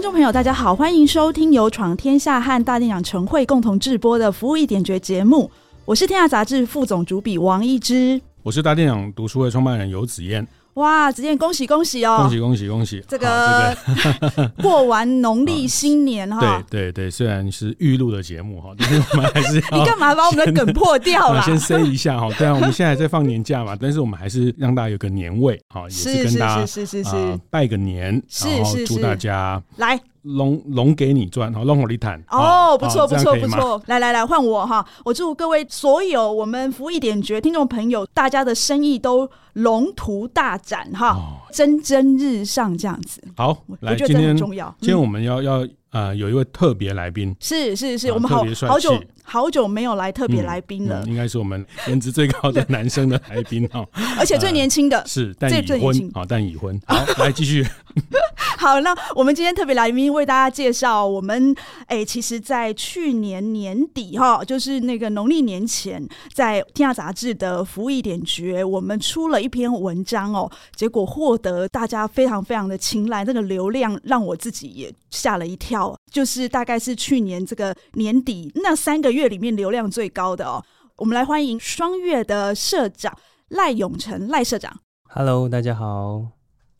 [0.00, 5.50] 听众朋友，大家好，欢迎收听由闯天下和大电影晨会共同制播的《服务一点绝》节目。
[5.84, 10.48] 我是天下杂志副总主笔王一之，我是大电影读书会创办人游子燕。
[10.74, 12.18] 哇，子健恭喜恭喜哦！
[12.22, 13.02] 恭喜恭喜恭喜！
[13.08, 21.42] 这个这个 过完农历新年 哈，对对对，虽然是预录的节目哈，但是我们还是要 你干嘛把我们的梗破掉了？
[21.42, 30.00] 先塞一下哈，对啊，我们现在在放年假嘛，但是我们还是让大家有个年味哈，也是跟大家是是是是拜个年，然后祝大家来。
[30.22, 41.16] 龙龙给你赚好，龙火力谈哦，不错不错不错，来来来换我哈，我祝各位所有我们服务一点绝听众朋友，大家的生意都龙图大展哈，
[41.52, 43.22] 蒸蒸日上这样子。
[43.36, 53.86] 好，来今天今天我们要要呃有一位特别来宾，是是是，我们好好久好久没有来特别来宾了，应该是我们颜值最高的男生的来宾 哈，
[54.18, 56.80] 而且最年轻的，是但已婚啊，但已婚。
[56.86, 57.66] 好，来继续。
[58.58, 61.54] 好，那我们今天特别来宾为大家介绍，我们
[61.86, 75.79] 哎、欸，其实，在去年年底哈，就是那个农历年前，在《天下杂志》的服务一点绝，我们出了一篇文章哦，结果获得大家非常非常的青睐，那个流量让我自己也吓了一跳，
[76.10, 80.64] 就是大概是去年这个年底那三个月里面流量最高的哦。
[80.96, 83.16] 我们来欢迎双月的社长
[83.48, 84.80] 赖永成赖社长。
[85.08, 86.28] Hello，大家好。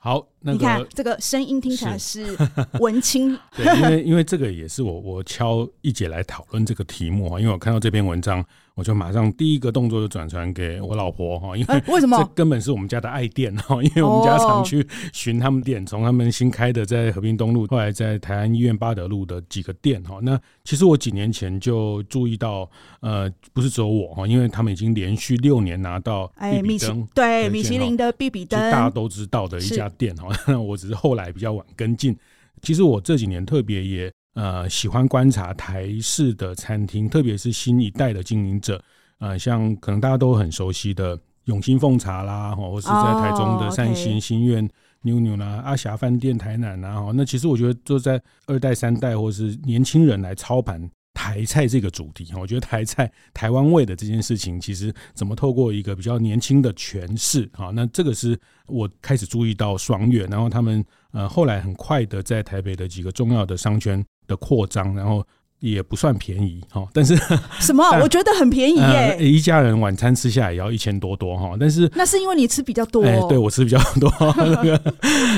[0.03, 2.37] 好，那个、你看这个声音听起来是
[2.81, 3.39] 文青。
[3.55, 8.45] 对，因为因为这个也是我我敲一姐来讨论这个题目啊，因为我看到这篇文章。
[8.81, 12.17] 我就马上第一个动作就转传给我老婆哈，因为为什么？
[12.17, 20.19] 这根本是我们家的爱店哈， 因为我们家常去巡他们店，从他们新开的在和平东路，后来在台安医院八德路的几个店哈。
[20.23, 22.67] 那其实我几年前就注意到，
[23.01, 30.29] 呃，不是只有我哈，因为他们已经连续六年拿到哎米其，对米其林的必比登，大家都知道的一家店哈。
[30.49, 32.17] 那我只是后来比较晚跟进。
[32.63, 34.11] 其实我这几年特别也。
[34.35, 38.83] 呃，喜欢观察台式的餐厅，特别是新一代的经营者，
[39.19, 44.69] 呃，像可能大家都很熟悉的永兴凤茶啦，或是在台中的善心新苑、
[45.03, 64.03] 妞妞啦、阿霞饭店台南啊，那其实我觉得，就在二代、三代或是年轻人来操盘台菜这个主题， 我觉得台菜台湾味的这件事情，其实怎么透过一个比较年轻的诠释，哈，那这个是我开始注意到双月，然后他们呃后来很快的在台北的几个重要的商圈。
[64.31, 65.27] 的扩张，然后
[65.59, 67.15] 也不算便宜哈，但是
[67.61, 67.85] 什么？
[68.01, 69.23] 我觉得很便宜耶、欸呃！
[69.23, 74.95] 一家人晚餐吃下来也要一千多多哈，但是那是因为你吃比较多、哦欸，对我吃比较多 那个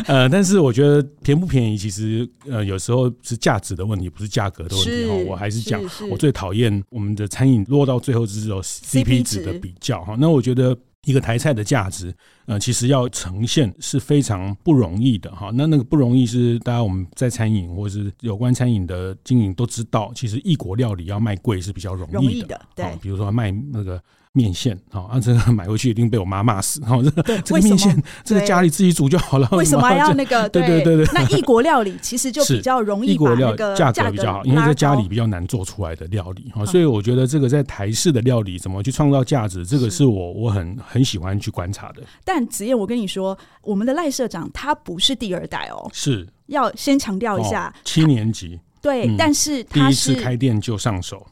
[0.07, 5.15] 呃，但是我觉得便不便宜，其实呃有时候是价值的问题，不是价格的问题哈。
[5.27, 10.15] 我还是讲，我最讨厌我们的餐饮落到最后只有 CP 值的比较哈。
[10.19, 10.77] 那我觉得。
[11.07, 12.15] 一个台菜的价值，
[12.47, 15.51] 呃，其实要呈现是非常不容易的哈。
[15.55, 22.99] 那那个不容易是大家我们在餐饮或是有关餐饮的经营都知道，其实异国料理要卖贵是比较容易的，容易的，对。
[23.01, 24.03] 比如说卖那个。
[24.35, 26.83] 面线，好，啊，这个 买回去一定被我妈骂死。
[26.87, 29.47] 好，这个这个面线，这个家里自己煮就好了。
[29.53, 30.49] 为什么要那个？
[30.51, 31.07] 对对对对。
[31.13, 36.51] 那异国料理其实就比较容易，异国料理价格比较好，因为在家里比较难做出来的料理。
[36.55, 42.03] 好，所以我觉得这个在台式的料理怎么去创造价值，这个是我我很很喜欢去观察的。
[42.25, 48.59] 但子燕，我跟你说，我们的赖社长他不是第二代哦，是要先强调一下，七年级。
[48.81, 51.25] 对，但是第一次开店就上手。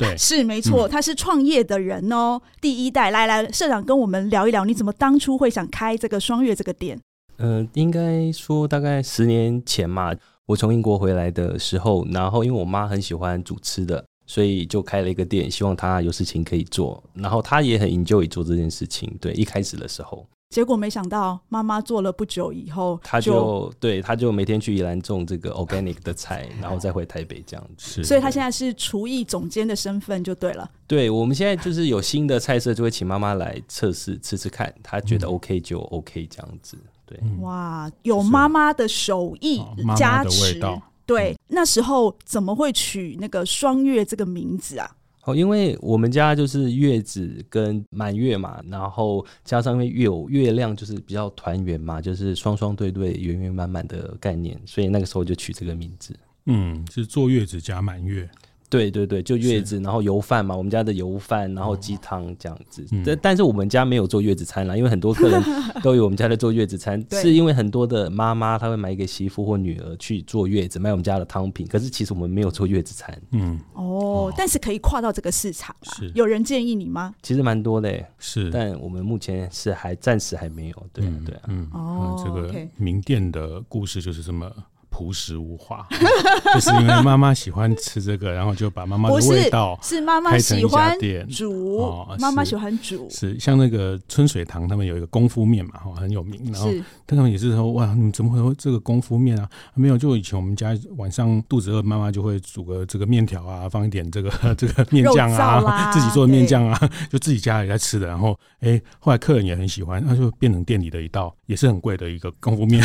[0.00, 3.10] 对 是没错，他是创业的人哦，嗯、第一代。
[3.10, 6.98] 来来，社长跟我们聊一聊，你怎么当初会想开这个双月这个店？
[7.38, 10.12] 嗯、呃，应该说大概十年前嘛，
[10.46, 19.10] 我从英国回来的时候，然后因为我妈很喜欢煮吃的，所以就开了一个店，希望她有事情可以做，然后她也很 enjoy 做这件事情。
[19.20, 20.26] 对，一开始的时候。
[20.50, 28.02] 结果没想到，妈妈做了不久以后，他就对他就每天去宜兰种这个 organic 的菜， 然后再回台北这样子。
[28.02, 30.68] 所以，他现在是厨艺总监的身份就对了。
[30.86, 36.78] 对，我们现在就是有新的菜色，就会请妈妈来测试吃吃看，她觉得 OK 就 OK 这样子。
[37.04, 39.62] 对，哇，有妈妈的手艺
[39.96, 40.58] 加持，
[41.04, 44.90] 对，那时候怎么会取那个双月这个名字啊？
[45.28, 56.16] 哦，因为我们家就是月子跟满月嘛，然后加上因为有月亮，就是比较团圆嘛，就是双双对对、圆圆满满的概念，所以那个时候就取这个名字。
[56.46, 58.26] 嗯，是坐月子加满月。
[58.68, 62.84] 对对对，就月子，然后油饭嘛，我们家的油饭，然后鸡汤这样子。
[63.04, 65.42] 但、嗯、但是我们家没有做月子餐啦，因为很多客人
[65.82, 71.66] 都有我们家在做月子餐，是因为很多的妈妈她会买给媳妇或女儿去做月子，买我们家的汤品。
[71.66, 73.22] 可是其实我们没有做月子餐。
[73.30, 75.94] 嗯，哦，但是可以跨到这个市场啦。
[75.98, 77.14] 是，有人建议你吗？
[77.22, 80.86] 其实蛮多的，是，但我们目前是还暂时还没有。
[80.92, 84.50] 对、啊、对啊，嗯，哦，这个名店的故事就是这么。
[84.98, 85.86] 朴实无华，
[86.52, 90.98] 就是因为妈妈喜欢吃这个，然后就把妈妈的味道是妈妈喜欢
[91.30, 96.40] 煮，妈妈喜欢煮是像那个春水堂他们有一个功夫面嘛，哈，很有名。
[96.52, 96.68] 然后
[97.06, 99.48] 他们也是说，哇，你怎么会有这个功夫面啊？
[99.74, 108.08] 没有，就以前我们家晚上肚子饿，妈妈就会煮个这个面条啊，放一点这个 这个面酱啊， 自己做的面酱啊，就自己家里在吃的。
[108.08, 112.82] 然后，哎、欸，后来客人也很喜欢，那就变成店里的一道，也是很贵的一个功夫面，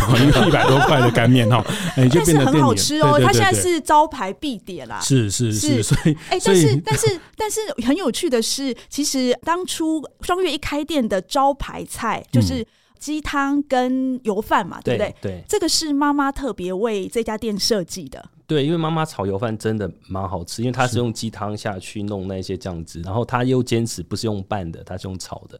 [0.47, 1.63] 一百多块的干面哈。
[2.09, 4.99] 但是很好吃哦，它现在是招牌必点啦。
[5.01, 12.65] 是是是，所以哎、欸，但是但是但是很有趣的是，其实当初双月一开店的招牌菜就是
[12.99, 15.15] 鸡汤跟油饭嘛，对不对？
[15.21, 18.23] 对，这个是妈妈特别为这家店设计的。
[18.45, 25.59] 对，因为妈妈炒油饭真的蛮好吃，因为她是用鸡汤下去弄那些酱汁，然后她又坚持不是用拌的，她是用炒的。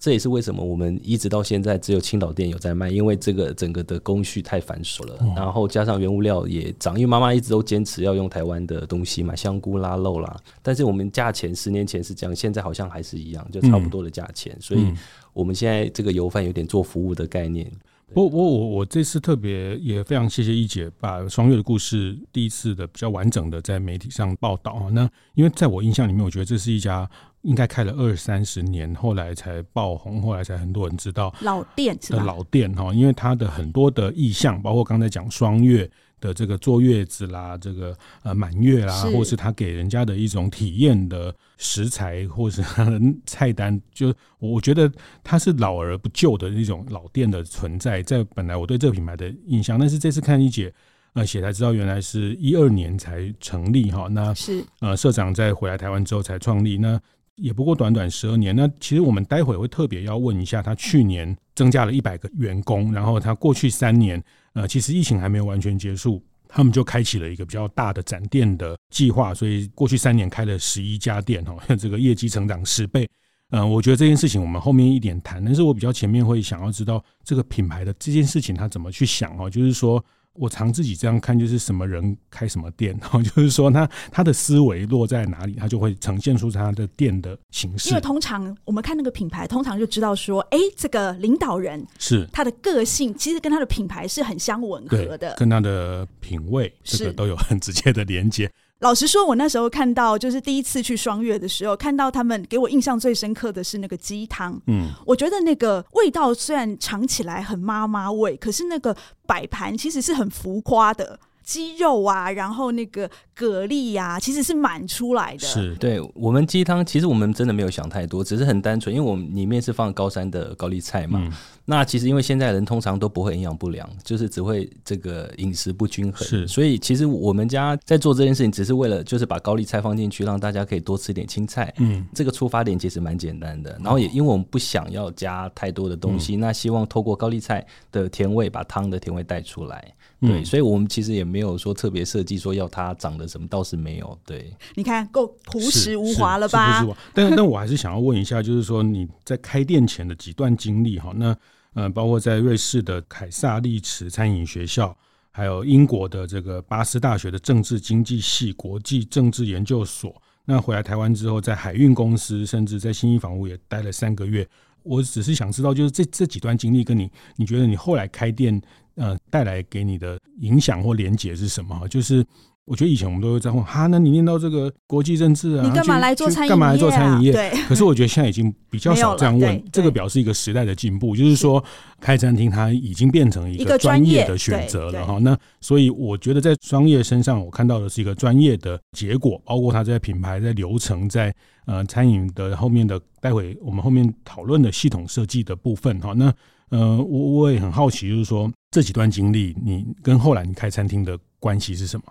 [0.00, 14.90] 这也是为什么我们一直到现在只有青岛店有在卖，因为这个整个的工序太繁琐了，然后加上原物料也涨，因为妈妈一直都坚持要用台湾的东西嘛，香菇啦、肉啦，但是我们价钱十年前是这样，现在好像还是一样，就差不多的价钱，所以
[15.34, 17.70] 我们现在这个油饭有点做服务的概念。
[18.12, 24.90] 不我我我这次特别也非常谢谢一姐把双月的故事第一次的比较完整的在媒体上报道啊。
[24.90, 27.08] 那因为在我印象里面，我觉得这是一家
[27.42, 32.22] 应该开了二三十年，后来才爆红，后来才很多人知道老店是吧？
[32.24, 35.90] 老店哈，因为它的很多的意象，包括刚才讲双月。
[36.20, 44.92] 的这个坐月子啦，这个呃满月啦，或是它给人家的一种体验的食材，或是它的菜单，就我觉得
[45.24, 48.02] 它是老而不旧的那种老店的存在。
[48.02, 50.70] 在本来我对这个品牌的印象，但是这次看一姐
[51.14, 54.06] 呃写才知道，原来是一二年才成立哈。
[54.10, 57.00] 那是呃社长在回来台湾之后才创立，那
[57.40, 58.54] 也不过短短十二年。
[58.54, 64.22] 那其实我们待会会特别要问一下，他去年增加了一百个员工，然后他过去三年。
[64.52, 73.08] 呃，其实疫情还没有完全结束，他们就开启了一个比较大的展店的计划，所以过去三年开了十一家店哈， 这个业绩成长十倍。
[73.50, 80.04] 嗯、我觉得这件事情我们后面一点谈，但是我比较前面会想要知道这个品牌的这件事情他怎么去想哦，就是说。
[80.34, 87.90] 我常自己这样看，就是什么人开什么店， 然后就是说他他的思维落在哪里，他就会呈现出他的店的形式。
[87.90, 98.50] 因为通常我们看那个品牌，通常就知道说，哎，这个领导人是他的个性，其实跟他的品牌是很相吻合的，跟他的品味这个都有很直接的连接。
[98.80, 104.60] 老实说，我那时候看到，就是第一次去双月的时候，看到他们给我印象最深刻的是那个鸡汤。
[104.66, 108.96] 嗯，我觉得那个味道虽然尝起来很妈妈味，可是那个
[109.26, 111.20] 摆盘其实是很浮夸的。
[111.42, 113.10] 鸡肉啊，然后那个
[113.40, 115.46] 蛤蜊呀、啊，其实是满出来的。
[115.46, 121.18] 是，对我们鸡汤，其实我们真的没有想太多，只是很单纯，因为我们里面是放高山的高丽菜嘛。
[121.22, 121.32] 嗯、
[121.64, 126.26] 那其实因为现在人通常都不会营养不良，就是只会这个饮食不均衡。
[126.26, 131.72] 是，所以其实我们家在做这件事情，只是为了就是把高丽菜放进去，让大家可以多吃点青菜。
[131.78, 133.70] 嗯，这个出发点其实蛮简单的。
[133.82, 139.94] 然后也因为我们不想要加太多的东西，嗯、那希望透过高丽菜的甜味，把汤的甜味带出来。
[140.20, 144.18] 对，所以我们其实也没有说特别设计说要它长得什么，倒是没有。
[144.26, 146.84] 对，你看够朴实无华了吧？
[147.14, 151.36] 但但我还是想要问一下，就是说你在开店前的几段经历哈，那
[151.74, 154.94] 呃，包括在瑞士的凯撒利茨餐饮学校，
[155.30, 164.46] 还有英国的这个巴斯大学的政治经济系国际政治研究所，那回来台湾之后，在海运公司，甚至在新一房屋也待了三个月。
[164.82, 168.60] 我只是想知道，就是这这几段经历跟你，你觉得你后来开店？
[168.96, 171.88] 呃，带来给你的影响或连结是什么？
[171.88, 172.26] 就是
[172.70, 176.48] 我觉得以前我们都会在问，哈，那你念到这个国际政治啊，你干嘛来做餐饮业？
[176.50, 177.32] 干嘛来做餐饮业？
[177.32, 177.50] 对。
[177.66, 181.62] 可是我觉得现在已经比较少这样问，这个表示一个时代的进步，就是说
[182.00, 185.18] 开餐厅它已经变成一个专业的选择了哈。
[185.18, 191.34] 那所以我觉得在双月身上，我看到的是一个专业的结果，包括它在品牌、在流程、在
[191.66, 196.12] 呃餐饮的后面的，待会我们后面讨论的系统设计的部分哈。
[196.12, 196.32] 那
[196.68, 202.04] 呃，我我也很好奇，就是说这几段经历，你跟后来你开餐厅的关系是什么？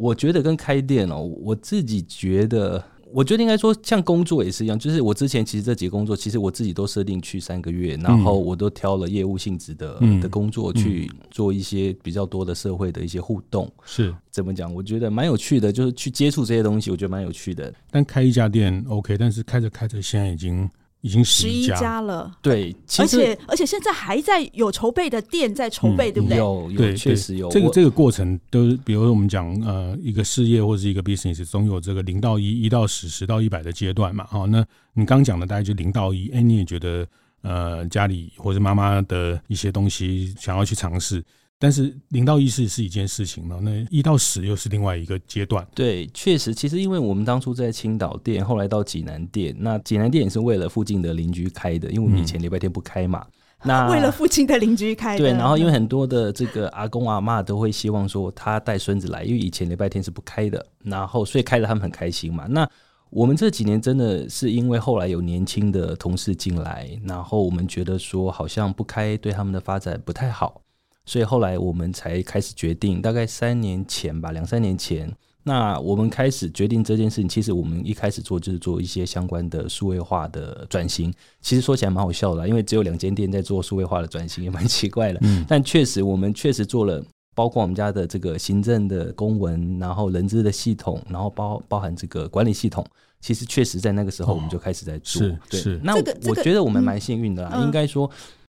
[0.00, 13.70] 我觉得跟开店哦，我自己觉得我觉得应该说，像工作也是一样，就是我之前其实这几个工作，其实我自己都设定去三个月，然后我都挑了业务性质的、嗯、的工作去做一些比较多的社会的一些互动。
[13.84, 14.72] 是怎么讲？
[14.72, 17.70] 我觉得蛮有趣的，就是去接触这些东西，我觉得蛮有趣的。
[17.90, 20.66] 但开一家店 OK，但是开着开着，现在已经。
[21.02, 26.36] 已经十一家，家了，对，而且而且现在还在有筹备的店在筹备，嗯、对不对？
[26.36, 27.48] 有，有，确实有。
[27.48, 34.26] 这个这个过程都，比如说我们讲呃一个事业或者是一个 business，总有这个零到一、一到十、十到一百的阶段嘛。
[34.28, 37.06] 好，那你刚讲的大概就零到一，哎，你也觉得
[37.42, 41.24] 呃家里或者妈妈的一些东西想要去尝试。
[41.62, 45.64] 但是零到一是是一件事情嘛，那一到十又是另外一个阶段。
[45.74, 53.26] 对，确实，其实因为我们当初在青岛店，后来到济南店，那济南店也是为了附近的邻居开的，因为我们以前礼拜天不开嘛。
[53.58, 55.18] 嗯、 那为了附近的邻居开的。
[55.18, 62.46] 对，然后因为很多的这个阿公阿妈都会希望说他带孙子来，因为以前礼拜天是不开的，然后所以开了他们很开心嘛。
[62.48, 62.66] 那
[63.10, 70.62] 我们这几年真的是因为后来有年轻的同事进来，然后我们觉得说好像不开对他们的发展不太好。
[71.06, 77.28] 所以后来我们才开始决定，大概三年前吧，两三年前，那我们开始决定这件事情。
[77.28, 81.12] 其实我们一开始做就是做一些相关的数位化的转型。
[81.40, 85.18] 其实说起来蛮好笑的，因为只有两间店在做数位化的转型，也蛮奇怪的。
[85.22, 87.02] 嗯， 但确实我们确实做了，
[87.34, 92.86] 包括我们家的这个行政的公文，然后人资的系统，然后包包含这个管理系统。
[93.20, 95.26] 其实确实在那个时候我们就开始在做。
[95.26, 95.80] 哦、是，是。
[95.82, 98.08] 那我觉得我们蛮幸运的啦，应该说。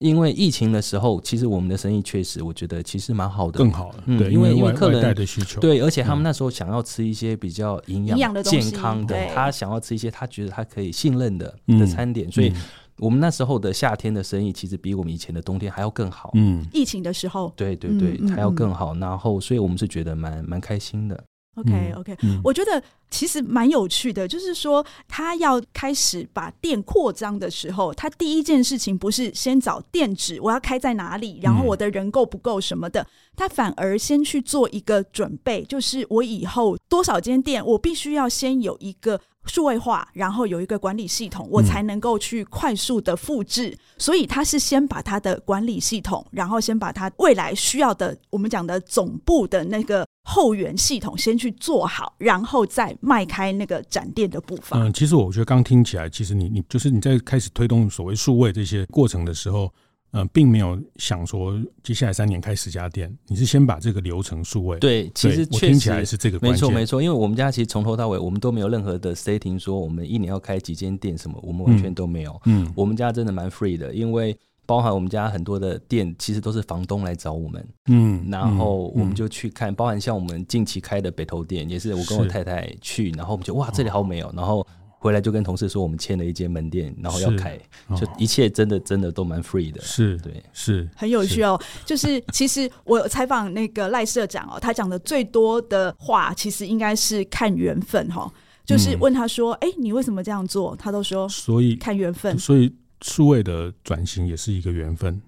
[0.00, 4.02] 因为疫情的时候，其实我们的生意确实，我觉得其实蛮好的，更好了。
[4.06, 12.50] 嗯，对，因为因为客人的需求，对，而且他们那时候想要吃一些比较营养、的健康的，他想要吃一些他觉得他可以信任的的餐点，所以
[12.96, 16.30] 我们那时候的夏天的生意其实比我们以前的冬天还要更好。
[16.32, 18.94] 嗯，疫情的时候，对对对，还要更好。
[18.94, 21.22] 然后，所以我们是觉得蛮蛮开心的。
[21.56, 39.20] OK OK，嗯，我觉得其实蛮有趣的，就是说他要开始把店扩张的时候，他第一件事情不是先找店址，我要开在哪里，然后我的人够不够什么的，他反而先去做一个准备，就是我以后多少间店，我必须要先有一个。
[39.46, 43.68] 数位化，然后有一个管理系统，我才能够去快速的复制。
[43.68, 54.78] 嗯、所以他是先把他的管理系统，然后先把他未来需要的，我们讲的总部的那个后援系统先去做好，然后再迈开那个展店的步伐。
[54.78, 59.72] 嗯，其实我觉得刚听起来，其实你你就是你在开始推动所谓数位这些过程的时候。
[60.12, 64.78] 嗯、呃，并没有想说接下来三年开十家店，你是先把这个流程数位。
[64.78, 66.38] 对，其实确实听起来是这个。
[66.40, 72.40] 没错没错，因为我们家其实从头到尾，我们都没有任何的 setting 说我们一年要开几间店什么，我们完全都没有。
[72.46, 74.36] 嗯，我们家真的蛮 free 的，因为
[74.66, 77.68] 包含我们家很多的店，其实都是房东来找我们。
[77.88, 84.66] 嗯，然后我们就去看，包含像我们近期开的北投店，也是我跟我太太去，然后我们就哇，这里好美哦，然后。
[85.02, 89.80] 回来就跟同事说，我们签了一间门店，然后要开，哦、就一切真的真的都蛮 free 的。
[89.80, 91.58] 是，对，是很有趣哦。
[91.86, 98.32] 就是其实我采访那个赖社长哦，他讲的最多的话，其实应该是看缘分哈、哦。
[98.66, 105.18] 就是问他说：“哎、嗯欸，你为什么这样做？”他都说：“所以看缘分。”所以数位的转型也是一个缘分。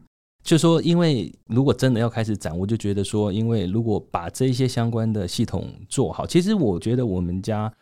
[0.45, 7.73] 就说，因为如果真的要开始展，我就觉得说，因为如果把这一些相关的系统做好，其实我觉得我们家。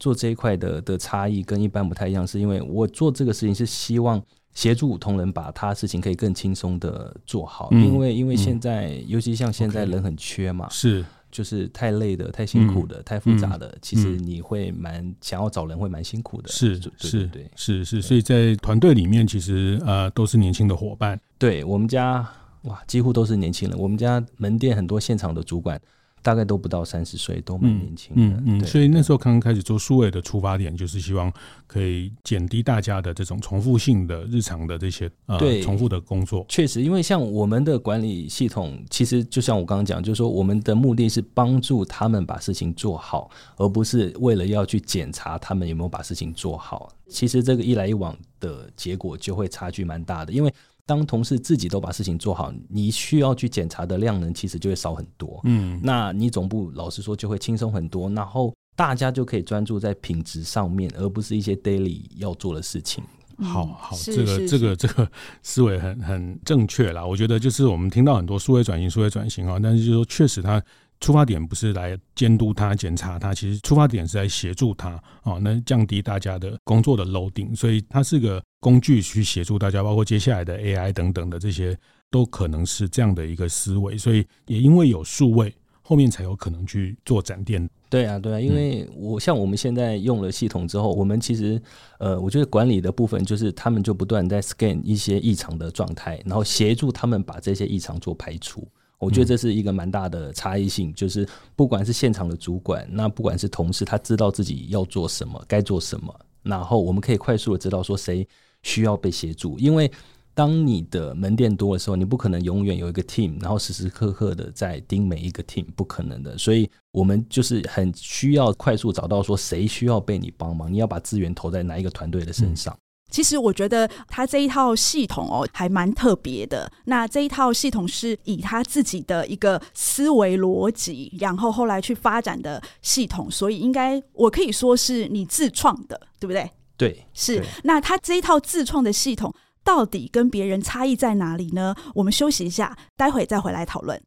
[0.00, 4.20] 做这一块的的差异跟一般不太一样，是因为我做这个事情是希望
[4.54, 22.26] 协助同仁把他事情可以更轻松的做好，嗯、因为因为现在、嗯、尤其像现在人很缺嘛，是就是太累的、太辛苦的、嗯、太复杂的，嗯、其实你会蛮想要找人会蛮辛苦的，是是对是是，所以在团队里面其实呃都是年轻的伙伴，对我们家
[22.62, 25.80] 哇几乎都是年轻人，我们家门店很多现场的主管。
[26.22, 28.22] 大概都不到三十岁，都蛮年轻的。
[28.22, 31.32] 嗯嗯，嗯所以那时候刚刚开始做数位的出发点，就是希望
[31.66, 36.44] 可以减低大家的这种重复性的日常的这些呃对重复的工作。
[36.48, 46.92] 确实，因为像我们的管理系统，其实就像我刚刚讲，就是说我们的目的是帮助他们把事情做好，而不是为了要去检查他们有没有把事情做好。
[47.08, 50.52] 其实这个一来一往的结果就会差距蛮大的，因为。
[50.86, 55.40] 当同事自己都把事情做好，你需要去检查的量能其实就会少很多。
[55.44, 63.04] 嗯，那你总部老实说就会轻松很多，然后大家就可以专注在品质上面，而不是一些 daily 要做的事情。
[63.38, 65.10] 好好，这个这个这个
[65.42, 67.06] 思维很很正确啦。
[67.06, 70.62] 我觉得就是我们听到很多数位转型、数位转型啊，但是就是说确实它。
[71.00, 81.76] 出发点不是来监督他、检查他，其实出发点是来协助他哦，那降低大家的工作的 loading，所以它是个工具去协助大家，包括接下来的 AI 等等的这些，
[82.10, 83.96] 都可能是这样的一个思维。
[83.96, 87.66] 所以也因为有数位，后面才有可能去做展店。
[87.88, 91.60] 对啊，对啊，因为我像我们现在用了系统之后，我们其实
[91.98, 98.68] 呃，我觉得管理的部分就是他们就不断在 scan 一些异常的状态，然后协助他们把这些异常做排除。
[99.00, 106.14] 我觉得这是一个蛮大的差异性，就是不管是现场的主管，那不管是同事，他知道自己要做什么，该做什么，
[106.44, 108.24] 然后我们可以快速的知道说谁
[108.62, 109.90] 需要被协助，因为。
[110.32, 116.38] 当你的门店多的时候，你不可能永远有一个 team，然后时时刻刻的在盯每一个 team，不可能的。
[116.38, 122.74] 所以，我们就是很需要快速找到说谁需要被你帮忙，你要把资源投在哪一个团队的身上。
[123.10, 126.70] 其实，我觉得他这一套系统哦，还蛮特别的。
[126.84, 136.50] 那这一套系统是以他自己的一个思维逻辑，然后后来去发展的系统，所以应该我可以说是你自创的，对不对？
[136.76, 137.44] 对，是。
[137.64, 139.34] 那他这一套自创的系统。
[139.62, 141.76] 到底跟别人差异在哪里呢？
[141.94, 144.00] 我们休息一下，待会再回来讨论。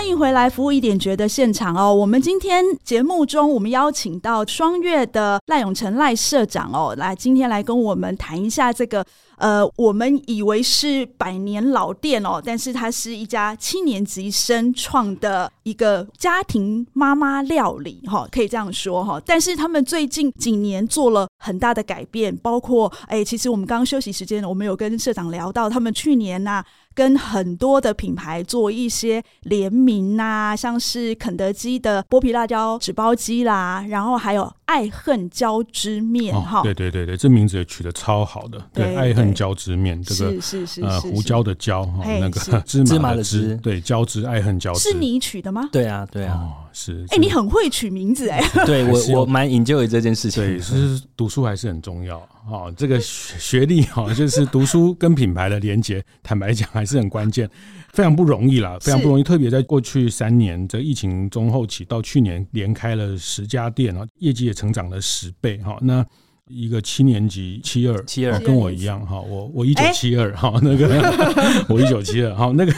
[0.00, 1.94] 欢迎回来，服务一点觉的现场哦。
[1.94, 9.04] 我们今天节目中，我们邀请到双月的赖永成赖社长哦，来今天来跟我们谈一下这个。
[9.36, 19.18] 呃，我们以为是百年老店哦，但是它是一家七年级生创的一个家庭妈妈料理哈，可以这样说哈。
[19.24, 26.62] 但是他们最近几年做了很大的改变，包括哎，其实我们刚刚休息时间，我们有跟社长聊到，他们去年呐、
[26.94, 36.62] 跟很多的品牌做一些联名呐、啊，像是肯德基的剥皮辣椒纸包鸡啦，然后还有爱恨交织面哈、哦。
[36.62, 45.68] 对对对对，这名字也取得超好的，对，对爱恨交织面这个是是是呃胡椒的椒哈，那个芝麻的芝，对交织爱恨交织是你取的吗？
[45.72, 46.34] 对啊对啊。
[46.34, 50.42] 哦是，哎、欸，你很会取名字哎，对我我蛮 enjoy 这件事情。
[50.42, 52.70] 对，是读书还是很重要哈。
[52.76, 57.48] 这个 学历哈，就是读书跟品牌的连接，坦白讲还是很关键，
[57.92, 59.22] 非常不容易啦，非常不容易。
[59.22, 65.76] 特别在过去三年，这疫情中后期到去年连开了十家店啊，业绩也成长了十倍哈。
[65.80, 66.04] 那
[66.48, 70.88] 一个七年级七二七二跟我一样哈，我我一九七二哈，那个
[71.68, 72.72] 我一九七二哈，那个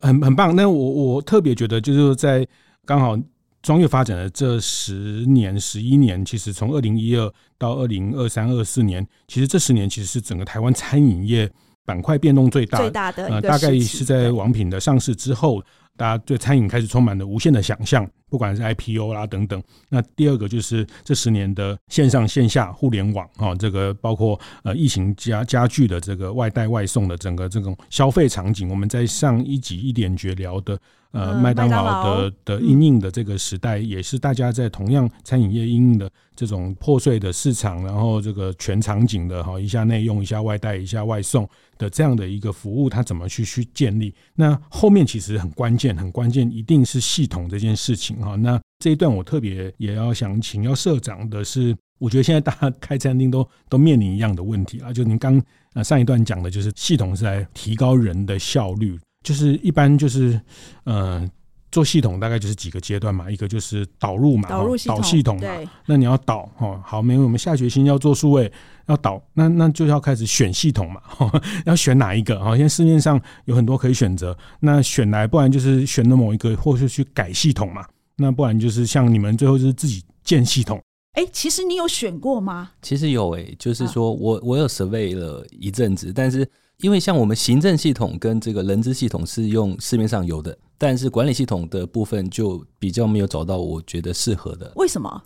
[0.00, 0.56] 很很棒。
[0.56, 2.46] 那我我特别觉得就是在。
[2.88, 3.14] 刚好
[3.60, 11.46] 专业发展的这十年、十一年，其实从二零一二到二零二三、二四年，其实这十年其实是整个台湾餐饮业
[11.84, 15.62] 板块变动最大、最大的呃，大概是在王品的上市之后。
[15.98, 19.60] 大家对餐饮开始充满了无限的想象，不管是 IPO 啦等等。
[19.88, 28.68] 那第二个就是这十年的线上线下互联网啊，这个包括呃疫情加加剧的这个外带外送的整个这种消费场景。
[28.70, 30.78] 我们在上一集一点绝聊的
[31.10, 44.14] 呃麦当劳的的应应的这个时代，也是大家在同样餐饮业应应的这种破碎的市场，然后这个全场景的哈，一下内用，一下外带，一下外送的这样的一个服务，它怎么去去建立？
[44.36, 45.87] 那后面其实很关键。
[45.96, 48.36] 很关键，一定是系统这件事情哈。
[48.36, 54.92] 那这一段我特别也要想请教社长的是，我觉得现在大家开餐厅都都面临一样的问题啊。
[54.92, 55.40] 就您刚
[55.74, 60.40] 呃上一段讲的，就是系统是来提高人的效率，就是一般就是
[60.84, 61.30] 嗯。
[61.70, 65.48] 做系统大概就是几个阶段嘛，一个就是导入嘛，导入系统，导系统嘛。
[65.86, 68.50] 那你要导哦，好，没有，我们下决心要做数位，
[68.86, 71.00] 要导，那那就要开始选系统嘛，
[71.66, 72.38] 要选哪一个？
[72.38, 80.80] 哈，现在市面上有很多可以选择，那选来，不然就是选了某一个，或是去改系统嘛，那不然就是像你们最后就是自己建系统。
[81.12, 82.70] 哎、欸，其实你有选过吗？
[82.80, 86.48] 其实有哎、欸，就是说我我有 survey 了一阵子，但是
[86.82, 90.56] 因为像我们行政系统跟这个人资系统是用市面上有的。
[90.80, 94.72] 但是管理系统的部分就比较没有找到我觉得适合的。
[94.76, 95.22] 为什么？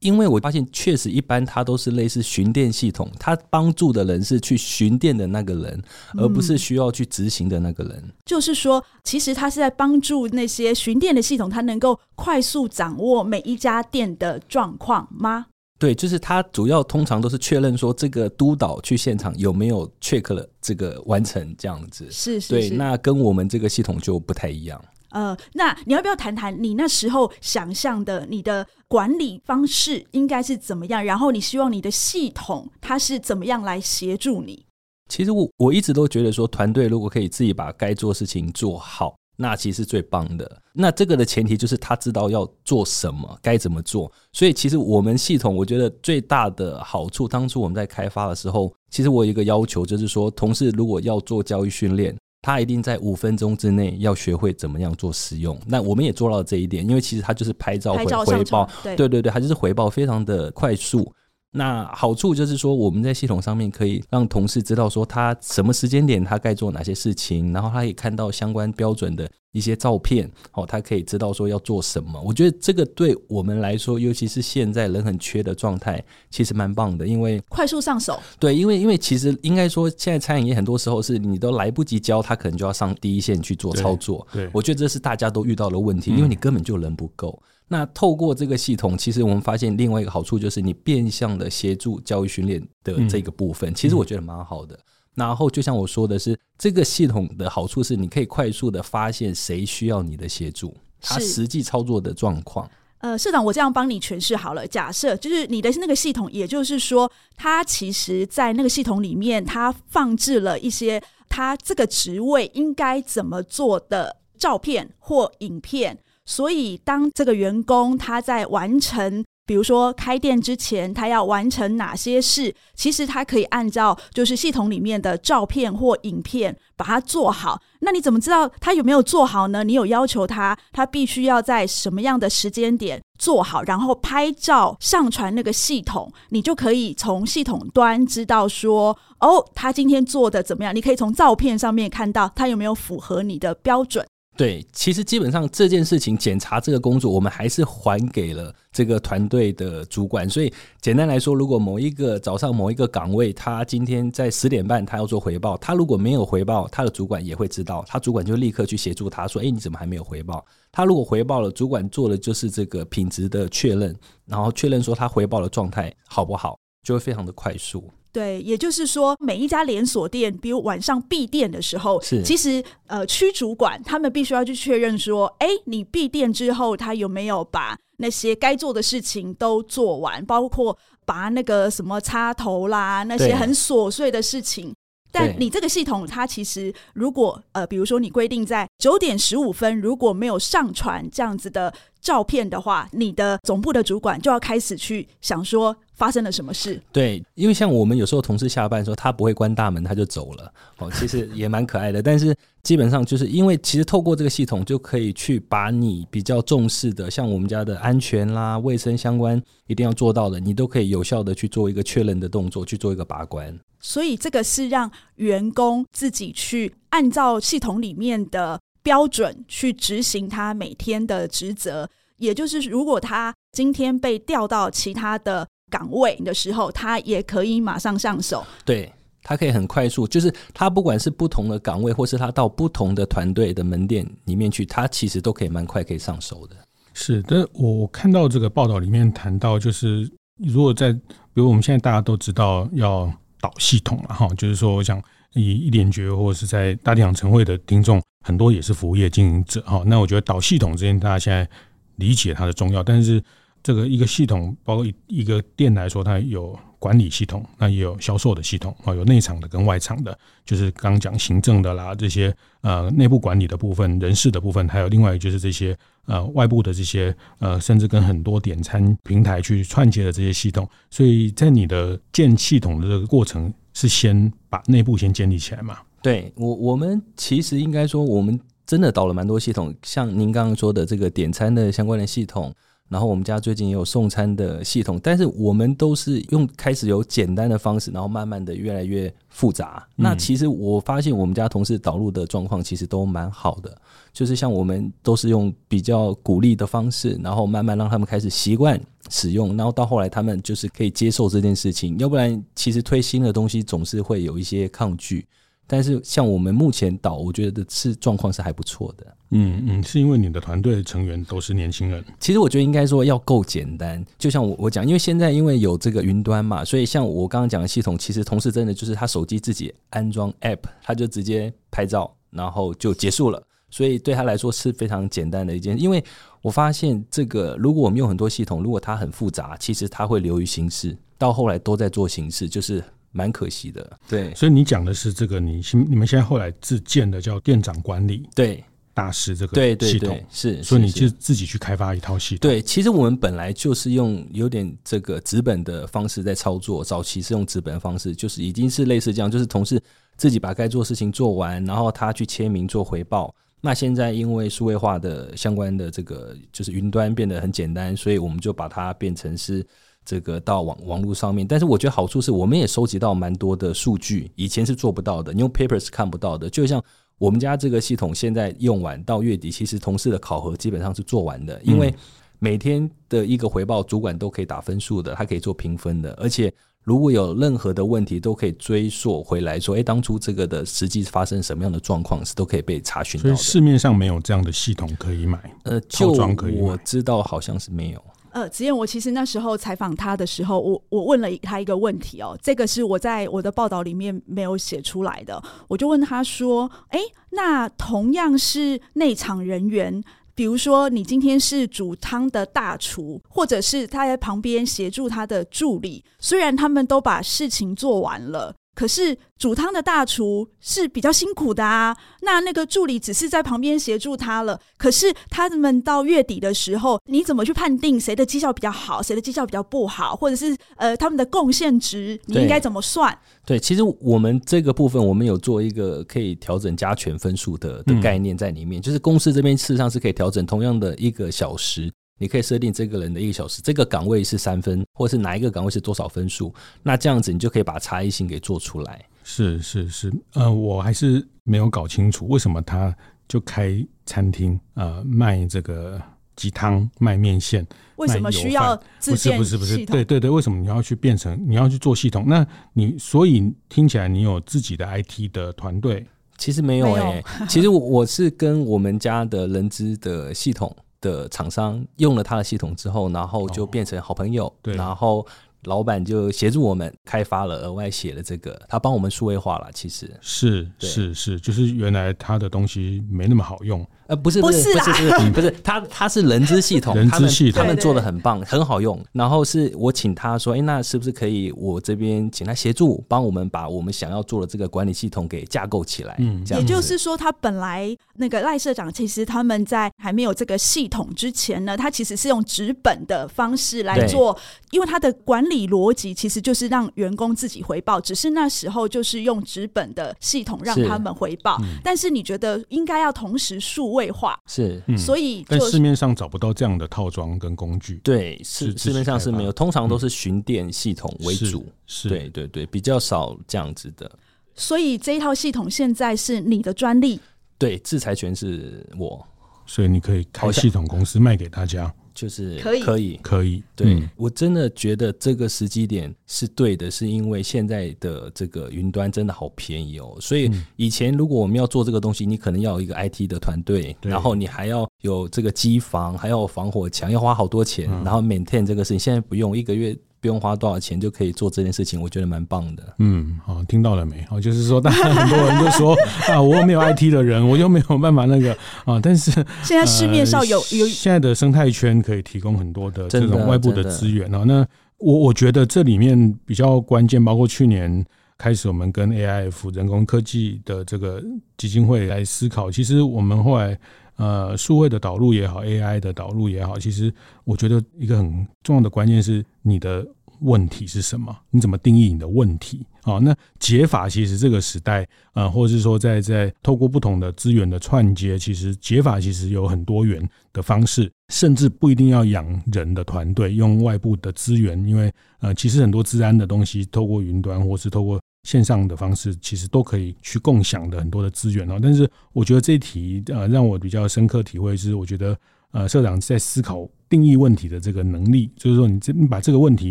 [0.00, 5.80] 因为我发现确实一般它都是类似巡店系统，它帮助的人是去巡店的那个人，
[6.16, 7.96] 而不是需要去执行的那个人。
[7.96, 15.46] 嗯，就是说，其实它是在帮助那些巡店的系统，它能够快速掌握每一家店的状况吗？
[15.78, 22.04] 对，就是他主要通常都是确认说这个督导去现场有没有 check 了这个完成这样子。
[22.10, 22.68] 是是是。
[22.68, 24.84] 对，那跟我们这个系统就不太一样。
[25.10, 31.02] 呃，那你要不要谈谈你那时候想象的你的管理方式应该是怎么样？
[31.04, 34.66] 然后你希望你的系统它是怎么样来协助你？
[35.08, 39.16] 其实我我一直都觉得说，团队如果可以自己把该做事情做好。
[39.40, 40.60] 那其实最棒的。
[40.72, 44.10] 那这个的前提就是他知道要做什么，该怎么做。
[44.32, 55.56] 所以其实我们系统，我觉得最大的好处，当初我们在开发的时候，其实我有一个要求，就是说，同事如果要做教育训练，他一定在五分钟之内要学会怎么样做使用。
[55.66, 61.12] 那我们也做到了这一点，因为其实他就是拍照回回报，对对对，他就是回报非常的快速。
[61.58, 72.22] 那好处就是说，我们在系统上面可以让同事知道说他什么时间点他该做哪些事情，然后他可以看到相关标准的一些照片，哦，他可以知道说要做什么。
[72.24, 78.20] 我觉得这个对我们来说，尤其是现在人很缺的状态，其实蛮棒的，因为 快速上手。
[78.38, 84.24] 对，因为因为其实应该说，现在餐饮业很多时候是你都来不及教他，可能就要上第一线去做操作。
[84.32, 87.36] 对，对我觉得这是大家都遇到的问题，因为你根本就人不够。
[87.42, 94.78] 嗯那透过这个系统，其实我们发现另外一个好处就是你变相的协助教育训练的这个部分，其实我觉得蛮好的。
[95.14, 102.70] 然后就像我说的是，这个系统的好处是你可以快速的发现谁需要你的协助，他实际操作的状况。
[103.00, 104.66] 呃，社长，我这样帮你诠释好了。
[104.66, 115.98] 假设就是你的那个系统，也就是说，它其实在那个系统里面，它放置了一些它这个职位应该怎么做的照片或影片。
[116.28, 127.58] 所以，当这个员工他在完成，比如说开店之前，他要完成哪些事，其实他可以按照就是系统里面的照片或影片把它做好。
[127.80, 129.64] 那你怎么知道他有没有做好呢？
[129.64, 140.76] 你有要求他，他必须要在什么样的时间点做好，然后拍照上传那个系统，你就可以从系统端知道说，哦，他今天做的怎么样？
[140.76, 144.06] 你可以从照片上面看到他有没有符合你的标准。
[144.38, 150.30] 对，其实基本上这件事情检查这个工作，我们还是还给了这个团队的主管。
[150.30, 163.92] 所以简单来说，如果某一个早上某一个岗位，他今天在十点半他要做回报，他如果没有回报，他的主管也会知道，他主管就立刻去协助他说：“哎，你怎么还没有回报？”他如果回报了，主管做的就是这个品质的确认，
[164.24, 167.90] 然后确认说他回报的状态好不好，就会非常的快速。
[168.10, 184.74] 对，也就是说，每一家连锁店，比如晚上闭店的时候，是其实呃，区主管他们必须要去确认说，哎，你闭店之后，他有没有把那些该做的事情都做完，包括拔那个什么插头啦，那些很琐碎的事情。
[185.12, 195.76] 但你这个系统，它其实如果呃，比如说你规定在九点十五分如果没有上传这样子的照片的话，你的总部的主管就要开始去想说。
[195.98, 196.80] 发生了什么事？
[196.92, 200.52] 对，因为像我们有时候同事下班的时候，他不会关大门，他就走了。
[200.78, 202.00] 哦，其实也蛮可爱的。
[202.00, 202.32] 但是
[202.62, 213.58] 基本上就是因为其实透过这个系统，就可以去把你比较重视的，像我们家的安全啦、卫生相关，一定要做到的，你都可以有效的去做一个确认的动作，去做一个把关。
[213.80, 221.90] 所以这个是让员工自己去按照系统里面的标准去执行他每天的职责。
[222.18, 225.44] 也就是如果他今天被调到其他的。
[225.70, 228.44] 岗位的时候，他也可以马上上手。
[228.64, 236.56] 对，他可以很快速，就是他不管是不同的岗位，或是他到不同的团队的门店里面去，他其实都可以蛮快可以上手的。
[236.94, 241.00] 是的，我看到这个报道里面谈到，就是如果在，比
[241.34, 245.02] 如我们现在大家都知道要导系统了哈，就是说，我想
[245.34, 251.48] 以一联觉或者是在大地养成会的听众很多也是服务业经营者哈，那我觉得导系统之间大家现在
[251.96, 253.22] 理解它的重要，但是。
[253.68, 265.76] 这个一个系统，包括一一个店来说，它有管理系统，那也有销售的系统啊，有内场的跟外场的，就是刚讲行政的啦，这些呃内部管理的部分、人事的部分，还有另外就是这些
[266.06, 270.66] 呃外部的这些呃，甚至跟很多点餐平台去串接的这些系统。
[270.88, 275.76] 所以在你的建系统的这个过程，是先把内部先建立起来嘛？
[276.00, 282.50] 对我，我们其实应该说，我们真的导了蛮多系统，像您刚刚说的这个点餐的相关的系统。
[282.88, 289.86] 然后我们家最近也有送餐的系统，但是我们都是用开始有简单的方式，然后慢慢的越来越复杂。
[289.96, 293.76] 嗯、那其实我发现我们家同事导入的状况其实都蛮好的，
[294.12, 301.98] 就是像我们都是用比较鼓励的方式，然后慢慢让他们开始习惯使用，然后到后来他们就是可以接受这件事情。
[301.98, 305.26] 要不然其实推新的东西总是会有一些抗拒。
[305.70, 309.06] 但是像我们目前导，我觉得是状况是还不错的。
[309.30, 312.02] 嗯嗯，是因为你的团队成员都是年轻人。
[312.18, 314.02] 其实我觉得应该说要够简单。
[314.18, 323.42] 就像我我讲，因为现在因为有这个云端嘛，所以像我刚刚讲的系统，其实同事真的就是他手机自己安装 App，他就直接拍照，然后就结束了。
[323.68, 325.78] 所以对他来说是非常简单的一件。
[325.78, 326.02] 因为
[326.40, 332.82] 我发现这个，如果我们用很多系统，如果它很复杂，其实它会流于形式，到后来都在做形式，就是。
[333.10, 342.50] 蛮可惜的，对，所以你讲的是这个，你新你们现在后来自建的叫店长管理对大师这个对对系统是，所以你就自己去开发一套系统。
[342.50, 349.80] 对，其实我们本来就是用有点这个纸本的方式在操作，早期是用纸本的方式，就是已经是类似这样，就是同事
[350.16, 353.34] 自己把该做事情做完，然后他去签名做回报。
[353.60, 359.66] 那现在因为数位化的相关的这个就是云端变得很简单，所以我们就把它变成是。
[360.08, 361.46] 这个到网网络上面。
[361.46, 366.48] 但是我觉得好处是，我们也收集到蛮多的数据，以前是做不到的，你用 paper 是看不到的。
[366.48, 366.82] 就像
[367.18, 371.94] 我们家这个系统现在用完到月底，其实同事的考核基本上是做完的，因为
[372.38, 376.50] 每天的一个回报，主管都可以打分数的，他可以做评分的，而且。
[376.84, 383.36] 如果有任何的问题，都可以追溯回来，说，哎，当初这个的实际发生什么样的状况，是都可以被查询到的。
[383.36, 386.62] 所以市面上没有这样的系统可以买，呃，套装可以买。
[386.62, 388.02] 我知道好像是没有。
[388.32, 400.02] 呃，子燕，我其实那时候采访他的时候，我我问了他一个问题哦，这个是我在我的报道里面没有写出来的，我就问他说，哎，那同样是内场人员。
[400.34, 408.54] 比如说，你今天是煮汤的大厨，或者是他在旁边协助他的助理，虽然他们都把事情做完了。
[408.78, 414.60] 可是煮汤的大厨是比较辛苦的啊，那那个助理只是在旁边协助他了。
[414.76, 423.12] 可是他们到月底的时候，你怎么去判定谁的绩效比较好，谁的绩效比较不好，或者是呃他们的贡献值，你应该怎么算？
[423.44, 431.90] 对，对，其实我们这个部分我们有做一个可以调整加权分数的的概念在里面，嗯、就是公司这边事实上是可以调整同样的一个小时。
[432.18, 436.52] 你可以设定这个人的一个小时，这个岗位是三分，或者是哪一个岗位是多少分数？
[436.82, 439.04] 那这样子你就可以把差异性给做出来。
[439.22, 442.94] 是是是，呃，我还是没有搞清楚为什么他
[443.28, 446.00] 就开餐厅，呃，卖这个
[446.34, 449.38] 鸡汤、卖面线，为什么需要自建系统？
[449.38, 452.24] 不是不是不是，对对对，为什么你要去变成你要去做系统？
[452.26, 456.06] 那你所以听起来你有自己的 IT 的团队？
[456.38, 460.74] 其实没有哎、欸，其实我我是跟我们家的人资的系统。
[461.00, 465.26] 的厂商用了他的系统之后，然后就变成好朋友，对，然后
[465.64, 470.10] 老板就协助我们开发了，额外写了这个，他帮我们数位化了，其实。
[470.20, 473.86] 是是是，就是原来他的东西没那么好用。
[474.08, 478.98] 呃，不是不是不是不是不是，他他是人资系统，人资系统他们做的很棒，很好用。
[479.12, 486.16] 然后是我请他说，哎，那是不是可以我这边请他协助，帮我们把我们想要做的这个管理系统给架构起来？
[486.20, 486.62] 嗯，这样。
[486.62, 494.34] 也就是说，他本来那个赖社长，其实他们在还没有这个系统之前呢，他其实是用纸本的方式来做，
[494.70, 501.58] 因为他的管理逻辑其实就是让员工自己回报，只是那时候就是用纸本的系统让他们回报。
[501.60, 508.00] 嗯、但是你觉得应该要同时数位化是，嗯、所以但市面上找不到这样的套装跟工具。
[508.04, 511.60] 对，市市面上是没有，通常都是巡店系统为主。
[511.66, 514.10] 嗯、是，对对对，比较少这样子的。
[514.54, 517.20] 所以这一套系统现在是你的专利？
[517.58, 519.26] 对，制裁权是我，
[519.66, 521.92] 所以你可以开系统公司卖给大家。
[522.18, 530.16] 就是可以可以可以，对、嗯、我真的觉得这个时机点是对的，是因为现在的这个云端真的好便宜哦。
[530.20, 538.98] 所以以前如果我们要做这个东西，你可能要有一个 IT 的团队，然后你还要有这个机房，还要防火墙，要花好多钱，然后 maintain 这个事情。
[538.98, 539.96] 现在不用一个月。
[540.20, 542.82] 不用花多少钱就可以做这件事情，我觉得蛮棒的。
[542.98, 544.26] 嗯，好，听到了没？
[544.30, 545.96] 哦，就是说，大家很多人就说
[546.28, 548.98] 啊，我没有 IT 的人，我又没有办法那个啊。
[549.00, 549.30] 但是
[549.62, 554.42] 现在市面上有有、呃、现在的生态圈可以提供很多的这种外部的资源啊。
[554.46, 554.66] 那
[554.98, 558.04] 我我觉得这里面比较关键，包括去年
[558.36, 561.22] 开始我们跟 AIF 人工科技的这个
[561.56, 563.78] 基金会来思考，其实我们后来。
[564.18, 567.12] 呃，数位的导入也好，AI 的导入也好，其实
[567.44, 570.04] 我觉得一个很重要的关键是你的
[570.40, 571.34] 问题是什么？
[571.50, 572.84] 你怎么定义你的问题？
[573.02, 588.20] 啊，那解法其实这个时代，呃，或者是说在在透过不同的资源的串接，其实解法其实有很多元的方式，甚至不一定要养人的团队，用外部的资源，因为呃，其实很多资安的东西透过云端或是透过。
[588.44, 595.38] 线上的方式其实都可以去共享的很多的资源哦，但是我觉得这一题呃让我比较深刻体会是，我觉得
[595.72, 599.90] 呃社长在思考定义问题的这个能力，就是说你这你把这个问题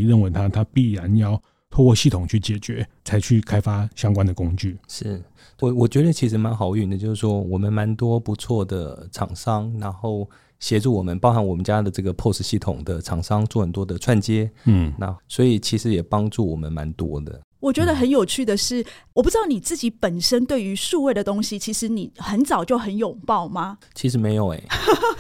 [0.01, 4.77] 认为它它必然要透过系统去解决，才去开发相关的工具。
[4.87, 5.21] 是
[5.59, 10.27] 我我觉得其实蛮好运的，就是说我们蛮多不错的厂商，然后
[10.59, 17.39] 协助我们，包含我们家的这个 POS 系统的厂商做很多的串接，嗯，那所以其实也帮助我们蛮多的。
[17.59, 23.77] 我觉得很有趣的是，我不知道你自己本身对于数位的东西，其实你很早就很拥抱吗？
[23.93, 24.67] 其实没有哎、欸，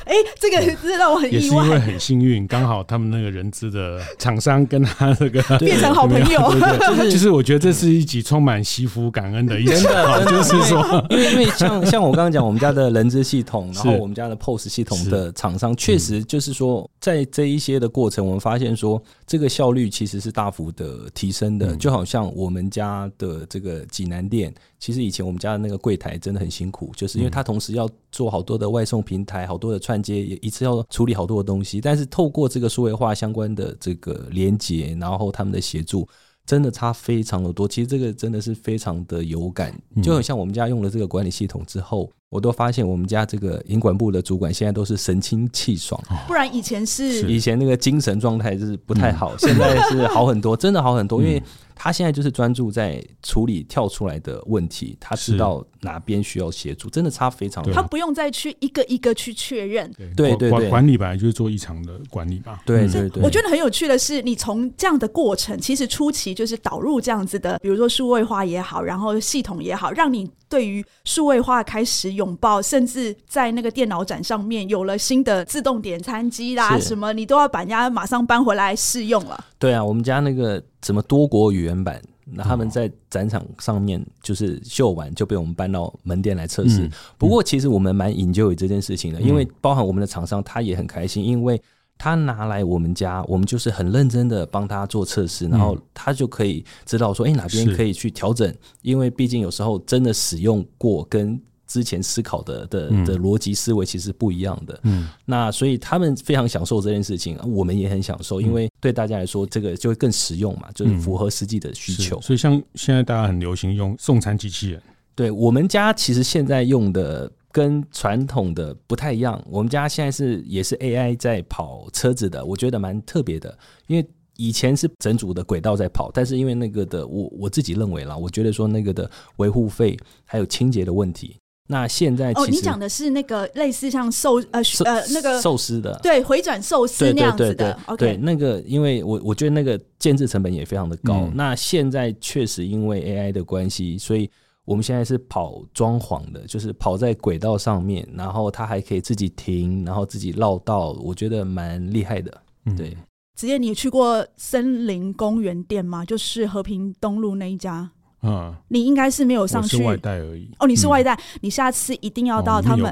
[0.05, 1.39] 哎、欸，这个真的让我很意外。
[1.39, 6.53] 也是因为很幸运，刚好他们那个人资的厂商跟他这个 变成好朋友。
[6.79, 9.71] 就是，就是我觉得这是一集充满惜福感恩的一集。
[9.71, 21.75] 真的就是说，因为因为像像我刚刚讲，我们家的人资系统，然后我们家的 POS 系统的厂商，确实就是说，在这一些的过程，我们发现说，这个效率其实是大幅的提升的。
[21.75, 31.79] 就好像我们家的这个济南店，其实以前我们家的那个柜台真的很辛苦，就是因为它同时要做好多的外送平台，好多的串接，也一次要处理好多的东西。
[31.79, 36.07] 但是透过这个数位化相关的这个连接，然后他们的协助。
[36.45, 42.09] 真的差非常的多，其实这个真的是非常的有感，就很像我们家用了这个管理系统之后。
[42.29, 51.41] 我都发现我们家这个营管部的主管现在都是神清气爽，不然以前是以前那个精神状态是不太好，现在是好很多， 真的好很多，因为
[51.73, 63.23] 他现在就是专注在处理跳出来的问题，他知道哪边需要协助，真的差非常多，他不用再去一个一个去确认，对对对，管理本来就是做异常的管理吧，对对对。
[63.23, 79.45] 我觉得很有趣的是，你从这样的过程，其实初期就是导入这样子的，比如说数位化也好，然后系统也好，让你对于数位化开始拥抱，甚至在那个电脑展上面有了新的自动点餐机啦，什么你都要把人家马上搬回来试用了。
[79.59, 86.81] 对啊，我们家那个什么多国语言版，那他们在展场上面就是秀完就被我们搬到门店来测试。
[86.81, 91.61] 嗯、不过其实我们蛮 enjoy 这件事情的，因为包含我们的厂商他也很开心，因为。
[91.97, 98.53] 他拿来我们家，我们就是很认真的帮他做测试，然后他就可以知道说，哎，哪边可以去调整。
[98.81, 104.79] 因为毕竟有时候真的使用过，跟之前思考的的的逻辑思维其实不一样的。
[104.83, 112.21] 嗯，那所以他们非常享受这件事情，我们也很享受，因为对大家来说，这个就会更实用嘛，就是符合实际的需求。
[112.21, 114.81] 所以像现在大家很流行用送餐机器人，
[115.15, 117.31] 对我们家其实现在用的。
[117.51, 123.57] 跟传统的不太一样，我们家现在是也是 AI 在跑车子的，我觉得蛮特别的。
[123.87, 124.05] 因为
[124.35, 131.35] 以前是整组的轨道在跑，但是因为那个的，我我自己认为啦，我觉得说那个的维护费还有清洁的问题。
[131.69, 137.77] 那现在其实哦，你讲的是那个类似像寿呃呃那个寿司的，对，回转寿司那样子的。
[137.97, 141.21] 对，那个因为我我觉得那个建制成本也非常的高。
[141.21, 144.29] 嗯、那现在确实因为 AI 的关系，所以。
[144.67, 152.29] 我们现在是跑装潢的，就是跑在轨道上面，然后它还可以自己停，然后自己绕道，我觉得蛮厉害的。
[152.75, 152.97] 对，
[153.35, 156.03] 子夜，你去过森林公园店吗？
[156.03, 157.89] 就是和平东路那一家。
[158.23, 160.51] 嗯，你应该是没有上去，是外带而已。
[160.59, 162.91] 哦，你是外带，嗯、你下次一定要到他们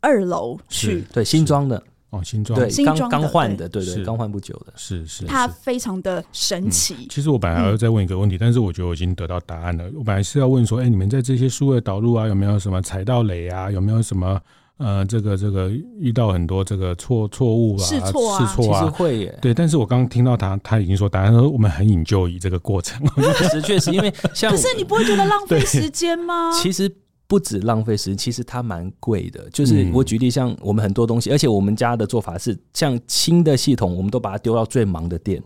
[0.00, 1.80] 二楼去，哦、对，新装的。
[2.14, 7.08] 哦，新装对，新装刚换的，对对，刚换不久的，是是，它非常的神奇。
[7.10, 9.84] 其实我本来还要再问一个问题，但是我觉得我已经得到答案了。
[9.96, 13.68] 我本来是要问说，哎，你们在这些数位导入啊，有没有什么踩到雷啊？
[13.70, 14.40] 有没有什么
[14.76, 17.84] 呃，这个这个遇到很多这个错错误啊？
[17.84, 19.38] 试错啊，试错啊，其实会耶。
[19.42, 23.04] 对，但是我刚刚听到他他已经说答案，说我们很 enjoy 这个过程。
[23.38, 26.52] 确实确实，因为像可是你不会觉得浪费时间吗？
[26.52, 26.94] 其实。
[27.34, 29.44] 不止浪费时间，其实它蛮贵的。
[29.52, 35.42] 就是我举例，像我们很多东西，而且我们家的做法是，像新的系统，我们都把它丢到最忙的店。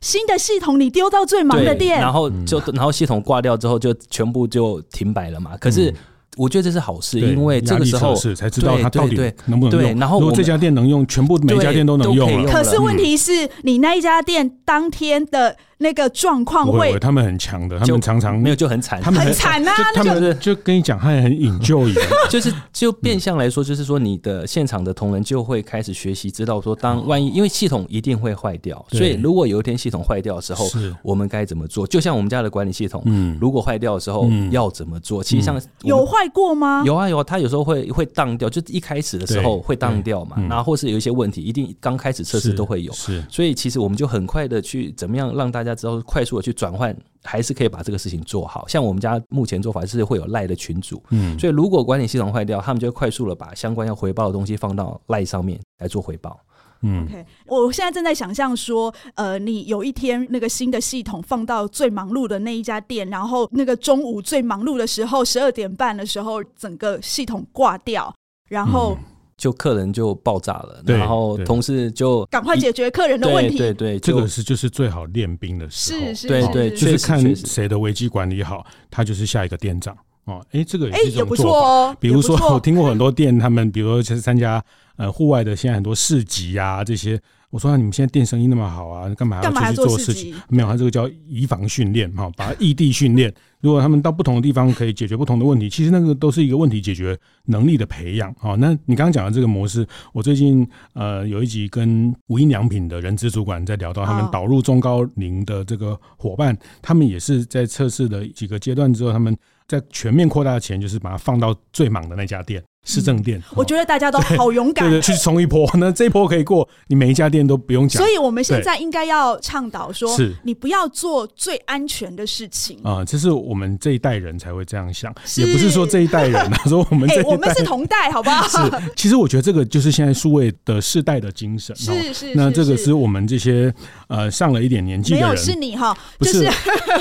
[0.00, 5.56] 新的系统你丢到最忙的店，然后就然后系统挂掉之后，就全部就停摆了嘛。
[5.56, 5.92] 可是。
[6.38, 9.98] 我觉得这是好事，因为这个时候才知道它到底能不能用。
[9.98, 12.44] 然后如果这家店能用，全部每家店都能用。
[12.44, 19.72] 可是问题是你那一家店当天的那个状况会，他们很强的，他们常常没有就很惨，他们很惨啊。
[19.94, 21.92] 他们就跟你讲，他也很 enjoy，
[22.30, 30.66] 就是就变相来说，就是说你的现场的同仁就会开始学习，知道说当万一因为系统一定会坏掉，所以如果有一天系统坏掉的时候，
[31.02, 31.86] 我们该怎么做？
[31.86, 35.24] 就像我们家的管理系统，嗯，如果坏掉的时候要怎么做？
[35.24, 36.26] 其实像有坏。
[36.32, 36.82] 过吗？
[36.84, 48.66] 有啊有啊，他有时候会会当掉，就一开始的时候会当掉嘛，然后或是有一些问题，一定刚开始测试都会有，是，所以其实我们就很快的去怎么样让大家知道，快速的去转换，还是可以把这个事情做好。
[48.68, 56.38] 像我们家目前做法是会有赖的群组，嗯，所以如果管理系统坏掉，他们就会快速的把相关要回报的东西放到赖上面来做回报。
[56.82, 68.14] 嗯，OK，我现在正在想象说，呃，你有一天那个新的系统放到最忙碌的那一家店，然后那个中午最忙碌的时候，十二点半的时候，整个系统挂掉，
[68.50, 69.04] 然后、嗯、
[69.36, 73.58] 就客人就爆炸了，然后同事就赶快解决客人的问题。
[73.58, 79.96] 对对，对，这个是就是最好练兵的时候，是是，对对，就是看谁的危机管理好，他就是下一个店长。
[80.24, 81.28] 哦，哎，这个也是一种做法。
[81.28, 84.62] 不错哦，比如说，我听过很多店，他们比如说去参加
[84.96, 87.20] 呃户外的，现在很多市集啊这些。
[87.50, 90.34] 我说，你们现在店生意那么好啊，干嘛要出去做事情？
[90.48, 93.32] 没有，他这个叫移防训练哈，把异地训练。
[93.66, 98.32] 如果他们到不同的地方可以解决不同的问题，其实那个都是一个问题解决能力的培养。
[98.38, 109.36] 好，那你刚刚讲的这个模式，我最近呃有一集跟无印良品的人资主管在聊到，他们导入中高龄的这个伙伴，他们也是在测试的几个阶段之后，他们。
[109.68, 112.62] 在全面扩大的钱，就是把它放到最忙的那家店。
[112.88, 115.68] 市政店，我觉得大家都好勇敢，对对，去冲一波。
[115.74, 118.00] 那这一波可以过，你每一家店都不用讲。
[118.00, 123.04] 所以我们现在应该要倡导说，是你不要做最安全的事情啊。
[123.04, 128.46] 这是我们这一代人才会这样想，也不是说这一代人啊， 说我们这一代，我们是同代，好不好？
[128.70, 131.74] 是，其实我觉得这个就是现在数位的世代的精神。
[131.74, 133.74] 是是，那这个是我们这些
[134.06, 136.48] 呃上了一点年纪的人，没有是你哈，就是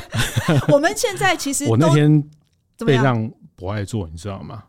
[0.74, 2.24] 我们现在其实我那天
[2.80, 4.63] 被让不爱做，你知道吗？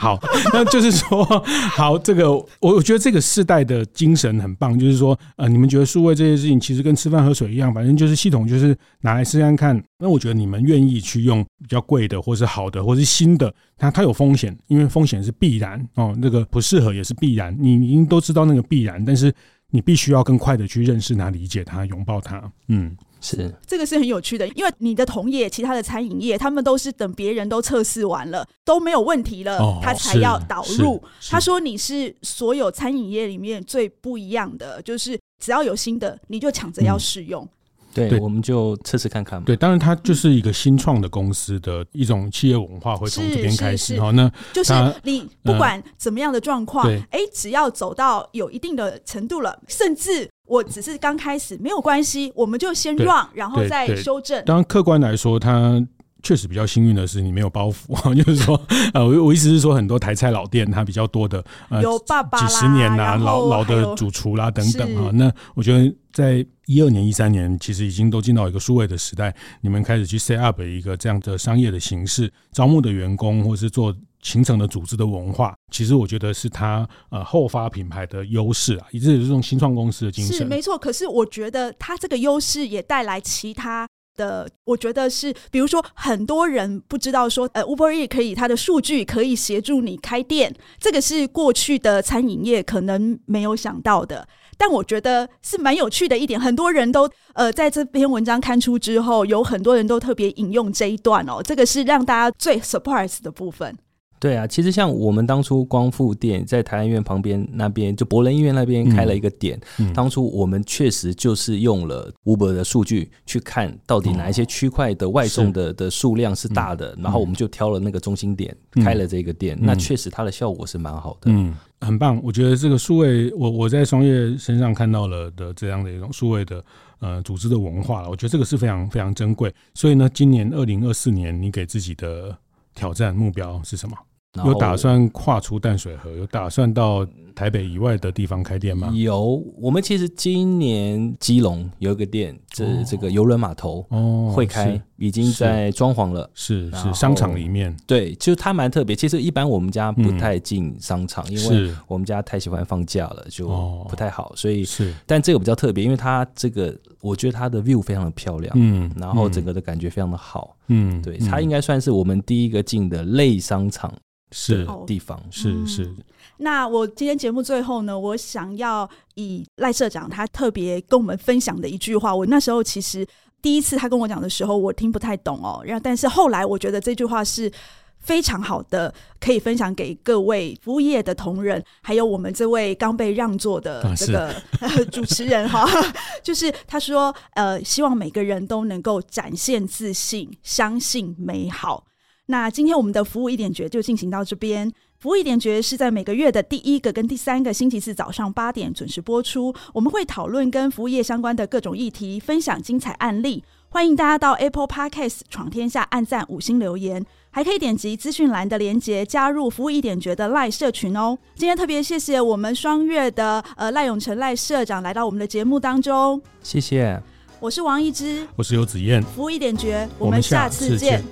[0.00, 0.16] 好，
[0.54, 1.24] 那就是说，
[1.74, 9.82] 好，这个我我觉得这个世代的精神很棒，就是说，呃，你们觉得数位这些事情其实跟吃饭喝水一样，反正就是系统就是拿来试试看。
[9.98, 19.34] 那我觉得你们愿意去用比较贵的，或是好的，或是新的，它它有风险，因为风险是必然哦，那个不适合也是必然，你已经都知道那个必然，但是
[19.70, 22.96] 你必须要更快的去认识它、理解它、拥抱它，嗯。
[23.20, 31.02] 是，这个是很有趣的，因为你的同业、其他的餐饮业，他们都是等别人都测试完了，都没有问题了，哦、他才要导入。
[31.28, 37.44] 他说你是所有餐饮业里面最不一样的，就是只要有新的，你就抢着要试用。
[37.44, 37.48] 嗯
[37.94, 39.46] 对，对，我们就测试看看嘛。
[39.46, 43.98] 对，当然它就是一个新创的公司的一种企业文化，会从这边开始。
[43.98, 54.44] 好，那就是你不管怎么样的状况，哎、呃，只要走到有一定的程度了，甚至我只是刚开始，没有关系，我们就先 run，然后再修正。
[54.44, 55.86] 当然，客观来说，它。
[56.20, 58.60] 确实比较幸运的是，你没有包袱， 就是说，
[58.92, 65.12] 呃，我我意思是说，很多台菜老店它比较多的，呃，有爸爸几十年啦，老老的主厨啦等等啊。
[65.14, 80.36] 那我觉得在一二年、一三年，其实已经都进到一个数位的时代，你们开始去 set up 一个这样的商业的形式，招募的员工，或是做形成的组织的文化，其实我觉得是它呃后发品牌的优势啊，也就是这种新创公司的精神。
[80.36, 83.88] 是没错，可是我觉得它这个优势也带来其他。
[84.18, 94.26] 的，我觉得是，比如说很多人不知道说，呃，Uber E 可以，它的数据可以协助你开店，这个是过去的餐饮业可能没有想到的。
[94.56, 103.78] 但我觉得是蛮有趣的一点，很多人都呃在这篇文章刊出之后，有很多人都特别引用这一段哦，这个是让大家最 surprise 的部分。
[104.20, 109.58] 对啊，其实像我们当初光复店在台安医院旁边那边，就博仁医院那边开了一个点。
[109.78, 119.56] 嗯嗯、当初我们确实就是用了 Uber 的数据去看到底哪一些区块的外送的的数量是大的，嗯、然后我们就挑了那个中心点、嗯、开了这个店。
[119.56, 122.20] 嗯、那确实它的效果是蛮好的，嗯，很棒。
[122.22, 126.64] 我觉得这个数位，我我在双月身上看到了的这样的一种数位的
[127.00, 129.54] 呃组织的文化，我觉得这个是非常非常珍贵。
[129.74, 132.36] 所以呢，今年二零二四年，你给自己的
[132.74, 133.96] 挑战目标是什么？
[134.44, 138.92] 有打算跨出淡水河，有打算到台北以外的地方开店吗？
[138.94, 147.74] 有，我们其实今年基隆有一个店，这这个游轮码头哦会开，已经在装潢了，是是商场里面。
[147.86, 148.94] 对，就它蛮特别。
[148.94, 153.48] 其实一般我们家不太进商场，因为我们家太喜欢放假了，就
[153.88, 154.32] 不太好。
[154.36, 163.90] 所以是，但这个比较特别，因为它这个我觉得它的 view 非常的漂亮，嗯，然后整个的感觉非常的好，嗯，对，它应该算是我们第一个进的类商场。
[164.30, 165.94] 是地方，是是。
[166.38, 172.14] 那我今天节目最后呢，我想要以赖社长他特别跟我们分享的一句话。
[172.14, 173.06] 我那时候其实
[173.42, 175.62] 第一次他跟我讲的时候，我听不太懂哦。
[175.64, 177.50] 然后，但是后来我觉得这句话是
[177.98, 184.28] 非常好的，可以分享给各位服务业的同仁，还有我们这位刚被让座的这个、
[184.60, 185.66] 啊、主持人哈。
[186.22, 191.84] 就是他说，呃，希望每个人都能够展现自信，相信美好。
[192.30, 194.70] 那今天我们的服务一点绝就进行到这边。
[194.98, 199.54] 服务一点绝是在每个月的第一个跟第三个星期四早上八点准时播出。
[199.72, 203.42] 我们会讨论跟服务业相关的各种议题，分享精彩案例。
[203.70, 211.16] 欢迎大家到 Apple Podcast 闯天下按赞五星留言，还可以点击资讯栏的连结加入服务一点绝的赖社群哦。
[211.34, 217.02] 今天特别谢谢我们双月的呃赖永成赖社长来到我们的节目当中，谢谢。
[217.40, 221.02] 我是王一之，我是游子燕，服务一点绝，我们下次见。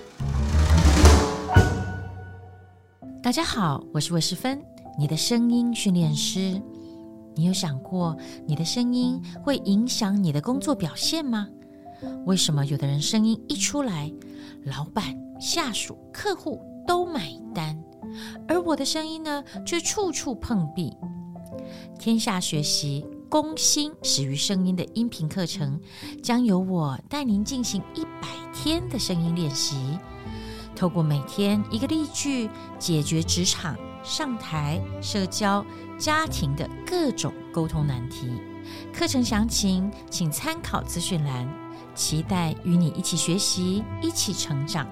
[3.26, 4.64] 大家好，我是魏诗芬，
[4.96, 6.62] 你的声音训练师。
[7.34, 8.16] 你有想过，
[8.46, 11.48] 你的声音会影响你的工作表现吗？
[12.24, 14.08] 为什么有的人声音一出来，
[14.66, 15.04] 老板、
[15.40, 17.76] 下属、客户都买单，
[18.46, 20.96] 而我的声音呢，却处处碰壁？
[21.98, 25.80] 天下学习攻心始于声音的音频课程，
[26.22, 29.74] 将由我带您进行一百天的声音练习。
[30.76, 32.48] 透过每天一个例句，
[32.78, 33.74] 解决职场、
[34.04, 35.64] 上台、社交、
[35.98, 38.30] 家庭的各种沟通难题。
[38.92, 41.48] 课程详情请参考资讯栏。
[41.94, 44.86] 期待与你一起学习，一起成长。